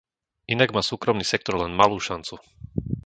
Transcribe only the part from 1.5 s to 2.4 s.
len malú šancu.